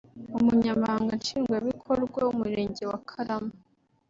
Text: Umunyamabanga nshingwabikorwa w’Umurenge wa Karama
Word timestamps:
Umunyamabanga 0.37 1.11
nshingwabikorwa 1.19 2.19
w’Umurenge 2.25 2.83
wa 2.91 2.99
Karama 3.09 3.53